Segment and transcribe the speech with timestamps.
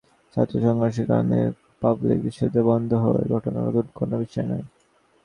[0.33, 1.39] ছাত্র সংঘর্ষের কারণে
[1.81, 4.65] পাবলিক বিশ্ববিদ্যালয় বন্ধ হওয়ার ঘটনা নতুন কোনো বিষয় নয়।